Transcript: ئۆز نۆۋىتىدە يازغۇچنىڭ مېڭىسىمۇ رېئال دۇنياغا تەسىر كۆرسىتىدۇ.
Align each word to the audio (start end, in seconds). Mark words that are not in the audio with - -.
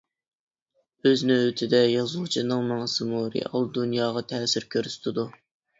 ئۆز 1.09 1.23
نۆۋىتىدە 1.33 1.83
يازغۇچنىڭ 1.83 2.67
مېڭىسىمۇ 2.73 3.23
رېئال 3.37 3.73
دۇنياغا 3.79 4.29
تەسىر 4.35 4.71
كۆرسىتىدۇ. 4.77 5.33